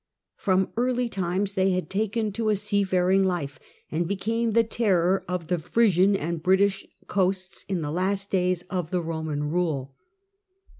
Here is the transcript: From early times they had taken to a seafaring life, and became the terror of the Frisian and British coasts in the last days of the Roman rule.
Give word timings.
From 0.35 0.71
early 0.77 1.07
times 1.07 1.53
they 1.53 1.69
had 1.73 1.87
taken 1.87 2.31
to 2.31 2.49
a 2.49 2.55
seafaring 2.55 3.23
life, 3.23 3.59
and 3.91 4.07
became 4.07 4.53
the 4.53 4.63
terror 4.63 5.23
of 5.27 5.45
the 5.45 5.59
Frisian 5.59 6.15
and 6.15 6.41
British 6.41 6.87
coasts 7.05 7.65
in 7.69 7.83
the 7.83 7.91
last 7.91 8.31
days 8.31 8.63
of 8.71 8.89
the 8.89 9.03
Roman 9.03 9.43
rule. 9.43 9.93